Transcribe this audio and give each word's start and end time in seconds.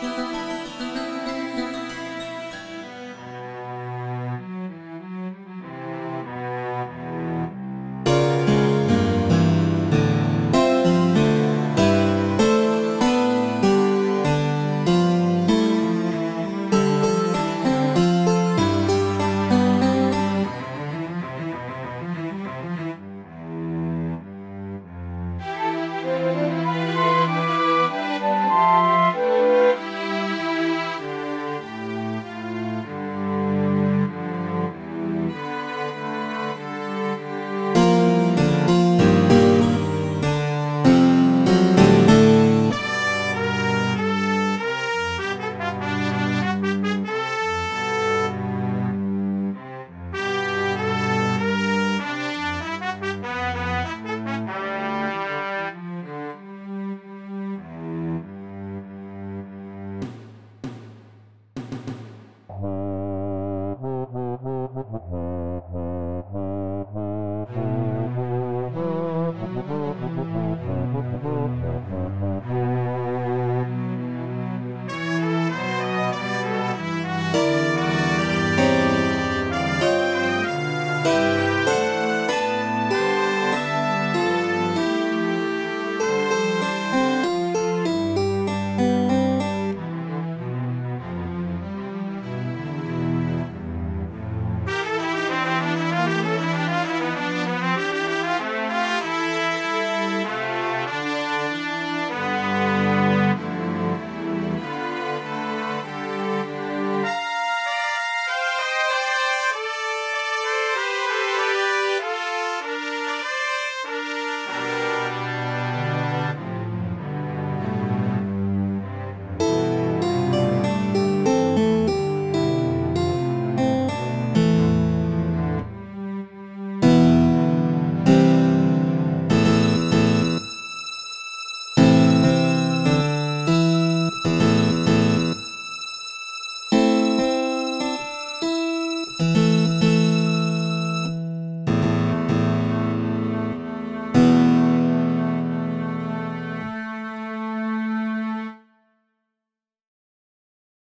Bye. 0.00 0.47